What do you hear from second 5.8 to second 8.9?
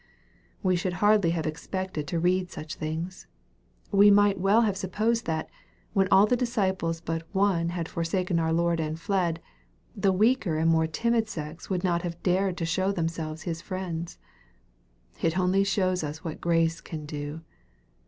when all the disciples but one had forsaken our Lord